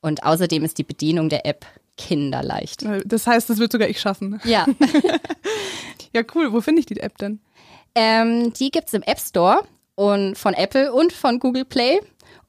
[0.00, 1.66] Und außerdem ist die Bedienung der App
[1.98, 2.84] kinderleicht.
[3.04, 4.40] Das heißt, das wird sogar ich schaffen.
[4.44, 4.66] Ja,
[6.14, 6.52] Ja, cool.
[6.52, 7.40] Wo finde ich die App denn?
[7.94, 9.60] ähm, die gibt's im App Store
[9.96, 12.00] und von Apple und von Google Play.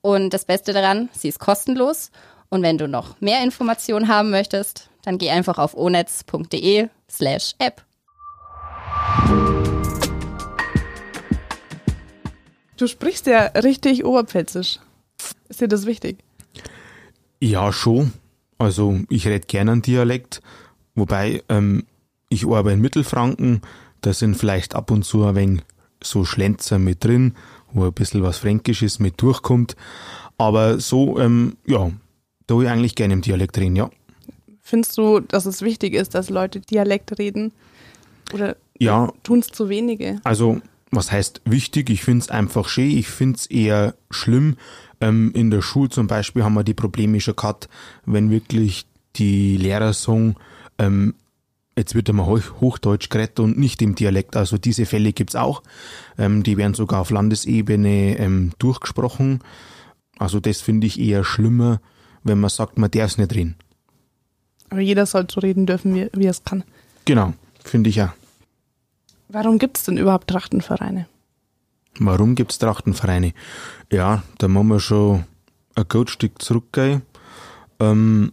[0.02, 2.12] Und das Beste daran, sie ist kostenlos.
[2.50, 7.84] Und wenn du noch mehr Informationen haben möchtest, dann geh einfach auf onetz.de slash app.
[12.78, 14.80] Du sprichst ja richtig oberpfälzisch.
[15.50, 16.18] Ist dir das wichtig?
[17.40, 18.12] Ja, schon.
[18.58, 20.42] Also ich rede gerne einen Dialekt,
[20.96, 21.86] wobei ähm,
[22.30, 23.62] ich arbeite in Mittelfranken,
[24.02, 25.62] da sind vielleicht ab und zu ein wenig
[26.04, 27.36] so Schlenzer mit drin,
[27.74, 29.76] wo ein bisschen was Fränkisches mit durchkommt.
[30.38, 31.92] Aber so, ähm, ja,
[32.48, 33.90] da ich eigentlich gerne im Dialekt reden, ja.
[34.62, 37.52] Findest du, dass es wichtig ist, dass Leute Dialekt reden?
[38.34, 40.20] Oder Ja, tun es zu wenige?
[40.24, 41.90] Also, was heißt wichtig?
[41.90, 42.92] Ich finde es einfach schön.
[42.92, 44.58] Ich finde es eher schlimm.
[45.00, 47.70] Ähm, in der Schule zum Beispiel haben wir die Probleme schon gehabt,
[48.06, 50.36] wenn wirklich die Lehrer sagen,
[50.78, 51.16] ähm,
[51.78, 54.36] jetzt wird einmal Hoch- Hochdeutsch geredet und nicht im Dialekt.
[54.36, 55.64] Also diese Fälle gibt's auch.
[56.18, 59.40] Ähm, die werden sogar auf Landesebene ähm, durchgesprochen.
[60.18, 61.82] Also das finde ich eher schlimmer,
[62.24, 63.56] wenn man sagt, man darf es nicht reden.
[64.70, 66.64] Aber jeder soll so reden dürfen, wie, wie er es kann.
[67.06, 68.14] Genau, finde ich ja.
[69.28, 71.08] Warum gibt es denn überhaupt Trachtenvereine?
[72.00, 73.34] Warum gibt's Trachtenvereine?
[73.92, 75.26] Ja, da muss man schon
[75.76, 77.02] ein gutes Stück zurückgehen,
[77.80, 78.32] ähm,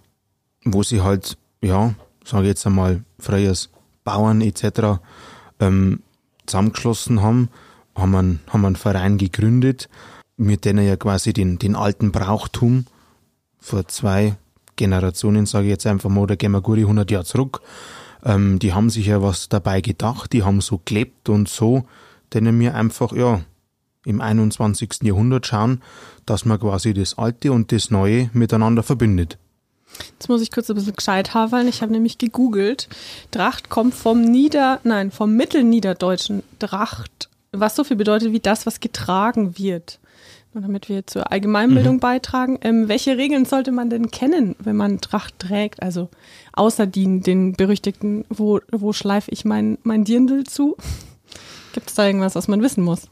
[0.64, 1.94] wo sie halt, ja,
[2.28, 3.70] sage ich jetzt einmal, freies
[4.04, 5.00] Bauern etc.
[5.60, 6.02] Ähm,
[6.46, 7.48] zusammengeschlossen haben,
[7.94, 9.88] haben einen, haben einen Verein gegründet,
[10.36, 12.86] mit denen ja quasi den, den alten Brauchtum
[13.58, 14.36] vor zwei
[14.76, 17.60] Generationen, sage ich jetzt einfach mal, oder gehen wir gute 100 Jahre zurück,
[18.24, 21.84] ähm, die haben sich ja was dabei gedacht, die haben so gelebt und so,
[22.32, 23.40] denen wir einfach, ja,
[24.04, 25.02] im 21.
[25.02, 25.82] Jahrhundert schauen,
[26.24, 29.38] dass man quasi das Alte und das Neue miteinander verbindet.
[30.12, 31.68] Jetzt muss ich kurz ein bisschen gescheit haveln.
[31.68, 32.88] Ich habe nämlich gegoogelt.
[33.31, 38.81] Tracht kommt vom Nieder, nein, vom Mittelniederdeutschen Tracht, was so viel bedeutet wie das, was
[38.81, 39.98] getragen wird.
[40.55, 42.59] Nur damit wir zur Allgemeinbildung beitragen.
[42.62, 45.83] Ähm, welche Regeln sollte man denn kennen, wenn man Tracht trägt?
[45.83, 46.09] Also
[46.53, 50.77] außer den, den berüchtigten, wo, wo schleife ich mein, mein Dirndl zu?
[51.74, 53.09] Gibt es da irgendwas, was man wissen muss?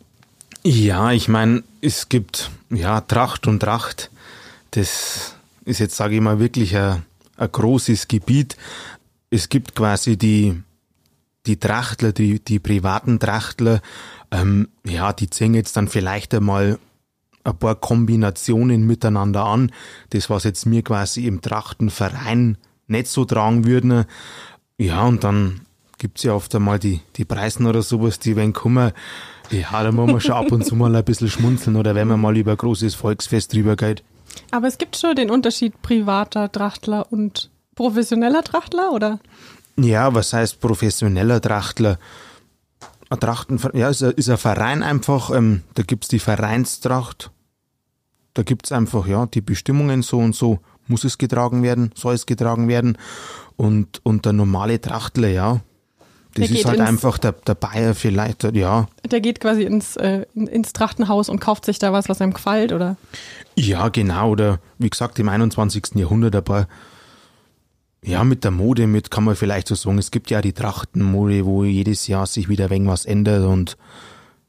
[0.65, 4.11] Ja, ich meine, es gibt ja Tracht und Tracht.
[4.73, 5.36] Das
[5.67, 7.05] ist jetzt, sage ich mal, wirklich ein,
[7.37, 8.57] ein großes Gebiet.
[9.29, 10.63] Es gibt quasi die,
[11.45, 13.83] die Trachtler, die, die privaten Trachtler,
[14.31, 16.79] ähm, ja, die ziehen jetzt dann vielleicht einmal
[17.45, 19.73] ein paar Kombinationen miteinander an.
[20.11, 24.05] Das, was jetzt mir quasi im Trachtenverein nicht so tragen würden.
[24.79, 25.63] Ja, und dann
[25.99, 28.93] gibt's ja oft einmal die, die Preisen oder sowas, die wenn kommen.
[29.51, 32.21] Ja, da muss man schon ab und zu mal ein bisschen schmunzeln oder wenn man
[32.21, 34.03] mal über ein großes Volksfest drüber geht.
[34.51, 39.21] Aber es gibt schon den Unterschied privater Trachtler und professioneller Trachtler, oder?
[39.79, 41.99] Ja, was heißt professioneller Trachtler?
[43.09, 47.31] Ein Trachten, ja, ist ein, ist ein Verein einfach, ähm, da gibt's die Vereinstracht,
[48.35, 52.27] da gibt's einfach, ja, die Bestimmungen so und so, muss es getragen werden, soll es
[52.27, 52.99] getragen werden?
[53.57, 55.61] Und, und der normale Trachtler, ja,
[56.37, 59.63] das Der geht ist halt ins- einfach der, der Bayer vielleicht, ja, Der geht quasi
[59.65, 62.97] ins, äh, in- ins Trachtenhaus und kauft sich da was, was einem gefällt, oder?
[63.55, 64.31] Ja, genau.
[64.31, 65.95] Oder wie gesagt, im 21.
[65.95, 66.69] Jahrhundert ein paar,
[68.05, 69.99] ja, mit der Mode, mit kann man vielleicht so sagen.
[69.99, 73.77] Es gibt ja die Trachtenmode, wo jedes Jahr sich wieder ein wenig was ändert und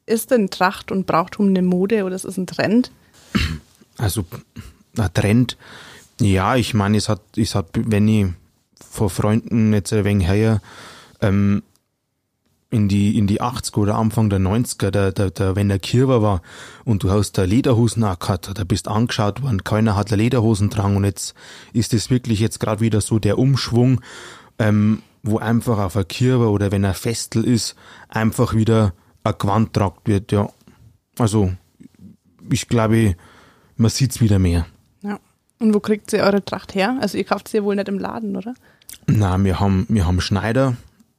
[0.06, 2.92] Ist denn Tracht und Brauchtum eine Mode oder ist es ein Trend?
[3.98, 4.24] also
[4.98, 5.58] ein Trend.
[6.22, 8.28] Ja, ich meine, es hat, es hat, wenn ich
[8.90, 10.62] vor Freunden jetzt ein wenig her,
[11.22, 11.64] ähm,
[12.70, 16.22] in die, in die 80er oder Anfang der 90er, der, der, der, wenn der Kirber
[16.22, 16.42] war
[16.84, 20.98] und du hast da Lederhosen auch gehabt, da bist angeschaut worden, keiner hat Lederhosen tragen
[20.98, 21.34] und jetzt
[21.72, 24.02] ist es wirklich jetzt gerade wieder so der Umschwung,
[24.60, 27.76] ähm, wo einfach auf ein Kirber oder wenn ein Festel ist,
[28.10, 30.50] einfach wieder ein Gewand tragt wird, ja.
[31.18, 31.52] Also,
[32.50, 33.16] ich glaube,
[33.76, 34.66] man sieht's wieder mehr.
[35.02, 35.20] Ja.
[35.60, 36.98] Und wo kriegt ihr eure Tracht her?
[37.02, 38.54] Also ihr kauft sie ja wohl nicht im Laden, oder?
[39.08, 40.76] Na, wir haben, wir haben Schneider,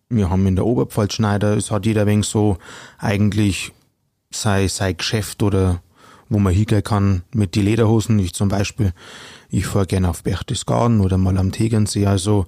[0.09, 2.59] wir haben in der Oberpfalz Schneider, es hat jeder wenig so
[2.99, 3.73] eigentlich
[4.31, 5.83] sein, sein Geschäft oder
[6.29, 8.18] wo man hingehen kann mit die Lederhosen.
[8.18, 8.92] Ich zum Beispiel,
[9.51, 12.07] ich fahre gerne auf Berchtesgaden oder mal am Tegernsee.
[12.07, 12.47] Also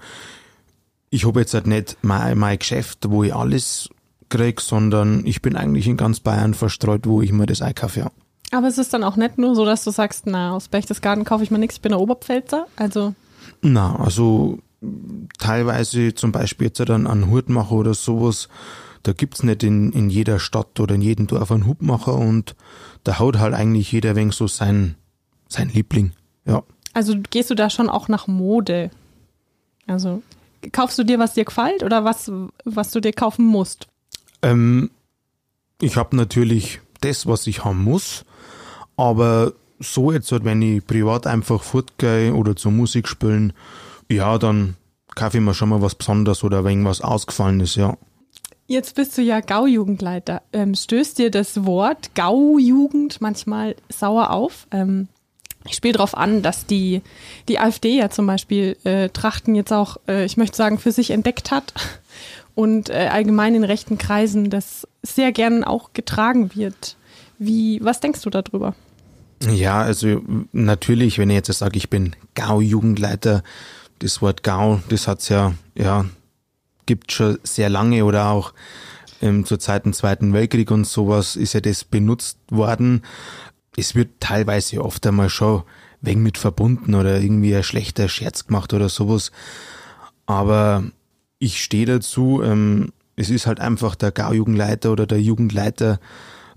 [1.11, 3.88] ich habe jetzt halt nicht mein, mein Geschäft, wo ich alles
[4.29, 8.01] krieg, sondern ich bin eigentlich in ganz Bayern verstreut, wo ich mir das einkaufe.
[8.01, 8.11] Ja.
[8.53, 11.44] Aber es ist dann auch nicht nur so, dass du sagst, na, aus Berchtesgaden kaufe
[11.44, 12.66] ich mir nichts, ich bin der Oberpfälzer.
[12.77, 13.14] Also,
[13.62, 14.59] Na, also
[15.38, 18.48] teilweise zum Beispiel jetzt dann einen Hutmacher oder sowas,
[19.02, 22.54] da gibt's nicht in, in jeder Stadt oder in jedem Dorf einen Hutmacher und
[23.04, 24.96] da haut halt eigentlich jeder wenig so sein,
[25.48, 26.12] sein Liebling.
[26.46, 26.62] Ja.
[26.94, 28.90] also gehst du da schon auch nach Mode?
[29.86, 30.22] Also,
[30.72, 32.30] kaufst du dir, was dir gefällt oder was,
[32.64, 33.88] was du dir kaufen musst?
[34.42, 34.90] Ähm,
[35.80, 38.24] ich habe natürlich das, was ich haben muss,
[38.96, 43.54] aber so jetzt halt, wenn ich privat einfach fortgehe oder zur Musik spielen,
[44.11, 44.77] ja, dann
[45.14, 47.96] kaufe ich mir schon mal was Besonderes oder wenn was ausgefallen ist, ja.
[48.66, 50.42] Jetzt bist du ja Gaujugendleiter.
[50.53, 54.68] Ähm, stößt dir das Wort Gaujugend manchmal sauer auf?
[54.70, 55.09] Ähm,
[55.66, 57.03] ich spiele darauf an, dass die,
[57.49, 61.11] die AfD ja zum Beispiel äh, Trachten jetzt auch, äh, ich möchte sagen, für sich
[61.11, 61.75] entdeckt hat
[62.55, 66.96] und äh, allgemein in rechten Kreisen das sehr gern auch getragen wird.
[67.38, 68.75] Wie, was denkst du darüber?
[69.49, 73.42] Ja, also natürlich, wenn ich jetzt sage, ich bin Gau-Jugendleiter,
[74.00, 76.06] das Wort Gau, das hat's ja, ja,
[76.86, 78.52] gibt schon sehr lange oder auch
[79.22, 83.02] ähm, zur Zeit des Zweiten Weltkrieg und sowas ist ja das benutzt worden.
[83.76, 85.62] Es wird teilweise oft einmal schon
[86.00, 89.30] wegen mit verbunden oder irgendwie ein schlechter Scherz gemacht oder sowas.
[90.26, 90.84] Aber
[91.38, 96.00] ich stehe dazu, ähm, es ist halt einfach der Gau-Jugendleiter oder der Jugendleiter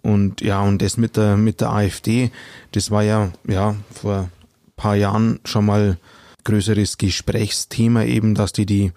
[0.02, 2.32] und ja, und das mit der, mit der AfD,
[2.72, 4.30] das war ja, ja, vor
[4.76, 5.98] paar Jahren schon mal
[6.44, 8.92] größeres Gesprächsthema eben, dass die die,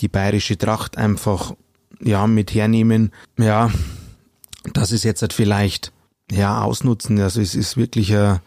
[0.00, 1.54] die bayerische Tracht einfach,
[2.00, 3.12] ja, mit hernehmen.
[3.38, 3.70] Ja,
[4.74, 5.92] das ist jetzt halt vielleicht,
[6.30, 7.18] ja, ausnutzen.
[7.20, 8.40] Also es ist wirklich ein,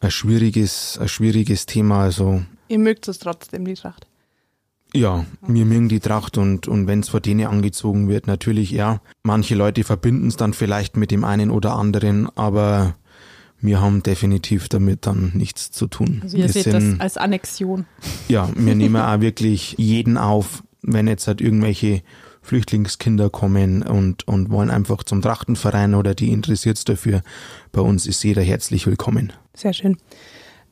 [0.00, 2.02] ein schwieriges, ein schwieriges Thema.
[2.02, 4.06] Also Ihr mögt es trotzdem, die Tracht.
[4.94, 9.00] ja, mir mögen die Tracht und, und wenn es vor denen angezogen wird, natürlich ja.
[9.22, 12.94] Manche Leute verbinden es dann vielleicht mit dem einen oder anderen, aber
[13.62, 16.20] wir haben definitiv damit dann nichts zu tun.
[16.22, 17.86] Also ihr wir seht das als Annexion.
[18.28, 22.02] ja, wir nehmen auch wirklich jeden auf, wenn jetzt halt irgendwelche
[22.42, 27.22] Flüchtlingskinder kommen und, und wollen einfach zum Trachtenverein oder die interessiert's dafür.
[27.70, 29.32] Bei uns ist jeder herzlich willkommen.
[29.54, 29.96] Sehr schön.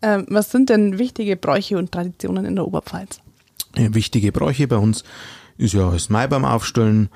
[0.03, 3.21] Ähm, was sind denn wichtige Bräuche und Traditionen in der Oberpfalz?
[3.77, 5.05] Äh, wichtige Bräuche bei uns
[5.59, 7.09] ist ja das Mai beim Aufstellen.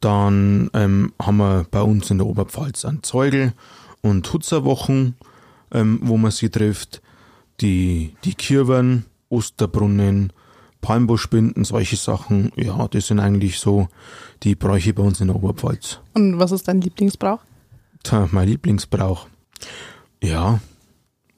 [0.00, 3.52] Dann ähm, haben wir bei uns in der Oberpfalz einen Zeugel
[4.02, 5.14] und Hutzerwochen,
[5.72, 7.02] ähm, wo man sie trifft.
[7.60, 10.32] Die, die Kirwen, Osterbrunnen,
[10.80, 12.52] Palmbuschbinden, solche Sachen.
[12.56, 13.88] Ja, das sind eigentlich so
[14.42, 16.00] die Bräuche bei uns in der Oberpfalz.
[16.14, 17.40] Und was ist dein Lieblingsbrauch?
[18.04, 19.26] Tja, mein Lieblingsbrauch.
[20.22, 20.60] Ja,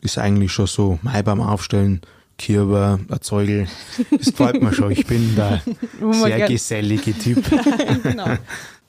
[0.02, 2.02] ist eigentlich schon so Mai beim Aufstellen,
[2.38, 3.68] Kirber, ein Zeugel.
[4.10, 4.90] Das gefällt mir schon.
[4.90, 5.34] Ich bin
[6.00, 7.44] man sehr gesellige Typ.
[8.02, 8.26] genau.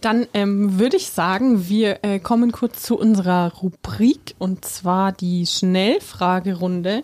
[0.00, 5.46] Dann ähm, würde ich sagen, wir äh, kommen kurz zu unserer Rubrik und zwar die
[5.46, 7.02] Schnellfragerunde.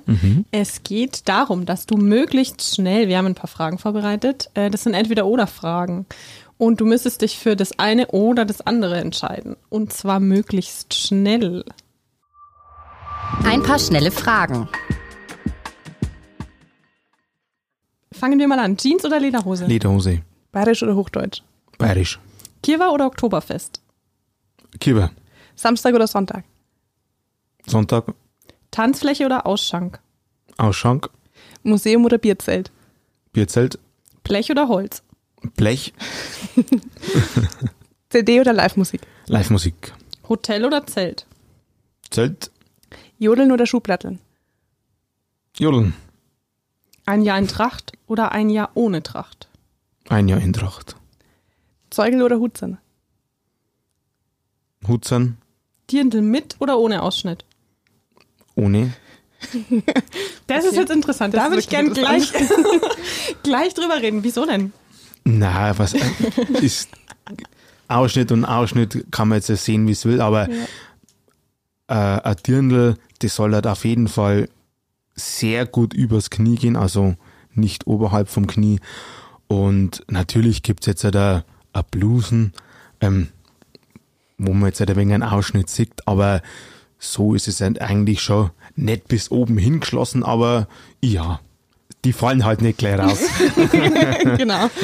[0.50, 4.84] Es geht darum, dass du möglichst schnell, wir haben ein paar Fragen vorbereitet, äh, das
[4.84, 6.06] sind entweder oder Fragen
[6.56, 11.64] und du müsstest dich für das eine oder das andere entscheiden und zwar möglichst schnell.
[13.44, 14.68] Ein paar schnelle Fragen.
[18.12, 18.78] Fangen wir mal an.
[18.78, 19.66] Jeans oder Lederhose?
[19.66, 21.42] Lederhose, Bayerisch oder Hochdeutsch?
[21.76, 22.18] bayerisch.
[22.66, 23.80] Kirwa oder Oktoberfest?
[24.80, 25.12] Kirber,
[25.54, 26.42] Samstag oder Sonntag?
[27.64, 28.12] Sonntag,
[28.72, 30.00] Tanzfläche oder Ausschank?
[30.56, 31.08] Ausschank,
[31.62, 32.72] Museum oder Bierzelt?
[33.32, 33.78] Bierzelt,
[34.24, 35.04] Blech oder Holz?
[35.54, 35.94] Blech,
[38.10, 39.00] CD oder Live-Musik?
[39.26, 39.92] Live-Musik.
[40.28, 41.24] Hotel oder Zelt?
[42.10, 42.50] Zelt,
[43.20, 44.18] Jodeln oder Schuhplatteln?
[45.56, 45.94] Jodeln,
[47.04, 49.46] Ein Jahr in Tracht oder ein Jahr ohne Tracht?
[50.08, 50.96] ein Jahr in Tracht.
[51.96, 52.78] Zeugel oder Hutzern?
[54.86, 55.38] Hutzern,
[55.90, 57.44] Dirndl mit oder ohne Ausschnitt?
[58.54, 58.92] ohne.
[60.46, 61.34] Das ist jetzt interessant.
[61.34, 62.32] Das da würde ich gern wirklich gleich,
[63.42, 64.22] gleich drüber reden.
[64.22, 64.72] Wieso denn?
[65.24, 66.00] Na, was äh,
[66.60, 66.88] ist
[67.88, 72.96] Ausschnitt und Ausschnitt kann man jetzt ja sehen, wie es will, aber äh, ein Dirndl,
[73.18, 74.48] das soll halt auf jeden Fall
[75.16, 77.16] sehr gut übers Knie gehen, also
[77.54, 78.78] nicht oberhalb vom Knie.
[79.48, 81.44] Und natürlich gibt's jetzt halt
[81.78, 82.52] ein, Blusen,
[83.00, 83.28] ähm,
[84.38, 86.42] wo man jetzt halt ein wenig einen Ausschnitt sieht, aber
[86.98, 90.68] so ist es halt eigentlich schon nicht bis oben hingeschlossen, aber
[91.00, 91.40] ja,
[92.04, 93.18] die fallen halt nicht gleich raus.
[94.36, 94.70] genau.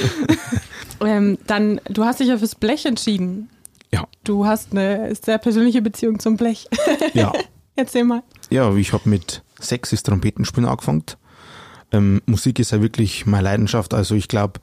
[1.05, 3.49] Ähm, dann, du hast dich ja fürs Blech entschieden.
[3.93, 6.69] ja, Du hast eine sehr persönliche Beziehung zum Blech.
[7.15, 7.33] ja.
[7.75, 8.23] Erzähl mal.
[8.51, 11.05] Ja, ich habe mit sechs das Trompetenspielen angefangen.
[11.91, 13.95] Ähm, Musik ist ja wirklich meine Leidenschaft.
[13.95, 14.61] Also ich glaube,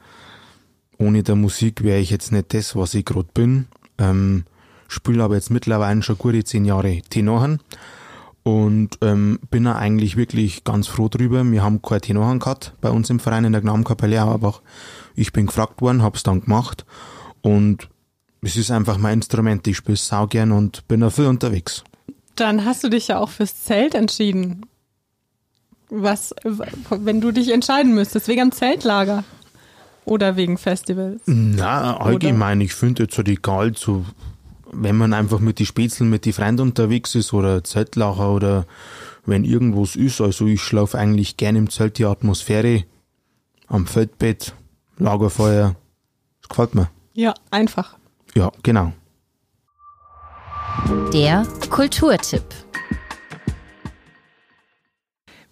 [0.99, 3.67] ohne der Musik wäre ich jetzt nicht das, was ich gerade bin.
[3.97, 4.43] Ähm,
[4.87, 7.59] spiele aber jetzt mittlerweile schon gute zehn Jahre Tenorhorn
[8.43, 11.43] und ähm, bin da eigentlich wirklich ganz froh drüber.
[11.43, 14.61] Wir haben kein Tenorhorn gehabt bei uns im Verein in der Gnadenkapelle Auerbach.
[15.15, 16.85] Ich bin gefragt worden, hab's dann gemacht
[17.41, 17.89] und
[18.41, 19.67] es ist einfach mein Instrument.
[19.67, 21.83] Ich spiele sau gern und bin da viel unterwegs.
[22.35, 24.65] Dann hast du dich ja auch fürs Zelt entschieden.
[25.89, 26.33] Was,
[26.89, 29.23] wenn du dich entscheiden müsstest, wegen einem Zeltlager
[30.09, 31.21] oder wegen Festivals?
[31.25, 34.05] Na, allgemein, ich finde jetzt halt egal, so,
[34.71, 38.65] wenn man einfach mit die Spätzeln, mit die Freunden unterwegs ist oder Zeltlacher oder
[39.25, 42.83] wenn irgendwas ist, also ich schlafe eigentlich gerne im Zelt, die Atmosphäre,
[43.67, 44.53] am Feldbett,
[44.97, 45.75] Lagerfeuer,
[46.41, 46.89] das gefällt mir.
[47.13, 47.97] Ja, einfach.
[48.33, 48.93] Ja, genau.
[51.13, 52.43] Der Kulturtipp.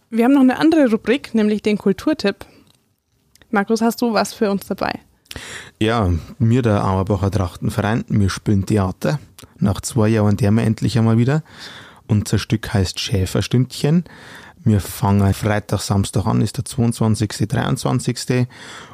[0.10, 2.45] Wir haben noch eine andere Rubrik, nämlich den Kulturtipp.
[3.50, 5.00] Markus, hast du was für uns dabei?
[5.80, 9.20] Ja, mir der Auerbacher Trachtenverein, wir spielen Theater.
[9.60, 11.43] Nach zwei Jahren der wir endlich einmal wieder.
[12.08, 14.06] Unser Stück heißt Schäferstündchen.
[14.64, 18.48] Wir fangen Freitag, Samstag an, ist der 22., 23.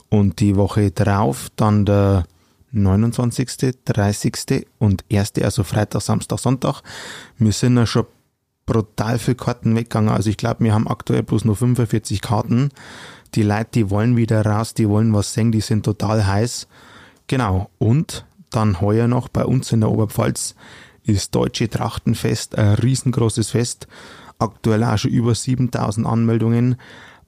[0.10, 2.26] Und die Woche drauf dann der
[2.72, 4.68] 29., 30.
[4.80, 6.82] und 1., also Freitag, Samstag, Sonntag.
[7.38, 8.06] Wir sind ja schon
[8.66, 10.10] brutal viele Karten weggegangen.
[10.10, 12.70] Also ich glaube, wir haben aktuell bloß nur 45 Karten.
[13.36, 16.68] Die Leute, die wollen wieder raus, die wollen was sehen, die sind total heiß.
[17.28, 17.70] Genau.
[17.80, 20.56] Und dann heuer noch bei uns in der Oberpfalz
[21.04, 23.88] ist Deutsche Trachtenfest, ein riesengroßes Fest.
[24.40, 26.78] Aktuell auch schon über 7000 Anmeldungen.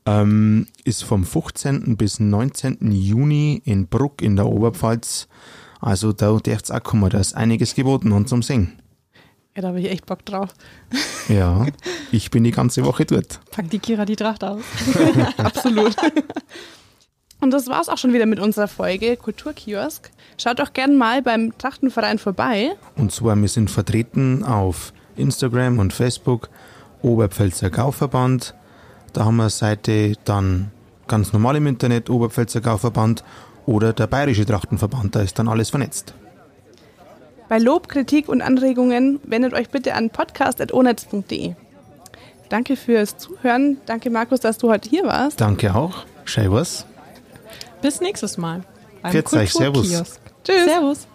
[0.06, 1.98] Ähm, ist vom 15.
[1.98, 2.92] bis 19.
[2.92, 5.28] Juni in Bruck in der Oberpfalz.
[5.82, 8.74] Also da dürft's auch kommen, da ist einiges geboten und zum Singen.
[9.56, 10.50] Ja, da habe ich echt Bock drauf.
[11.30, 11.66] Ja,
[12.12, 13.40] ich bin die ganze Woche dort.
[13.52, 14.62] Packt die Kira die Tracht aus.
[15.38, 15.96] Absolut.
[17.40, 20.12] Und das war's auch schon wieder mit unserer Folge Kulturkiosk.
[20.38, 22.76] Schaut doch gern mal beim Trachtenverein vorbei.
[22.98, 26.50] Und zwar, wir sind vertreten auf Instagram und Facebook,
[27.02, 28.56] Oberpfälzer Gauverband.
[29.14, 30.72] Da haben wir eine Seite dann
[31.08, 33.24] ganz normal im Internet, Oberpfälzer Gauverband
[33.66, 35.16] oder der Bayerische Trachtenverband.
[35.16, 36.14] Da ist dann alles vernetzt.
[37.48, 41.54] Bei Lob, Kritik und Anregungen wendet euch bitte an podcast.onetz.de.
[42.50, 43.78] Danke fürs Zuhören.
[43.86, 45.42] Danke, Markus, dass du heute hier warst.
[45.42, 46.06] Danke auch.
[46.26, 46.86] Servus.
[47.82, 48.64] Bis nächstes Mal.
[49.02, 49.88] beim Pfiat euch, servus.
[49.90, 50.22] Kulturkiosk.
[50.44, 50.66] Tschüss.
[50.66, 51.08] Servus.